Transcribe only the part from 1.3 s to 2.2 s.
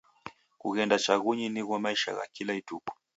nigho maisha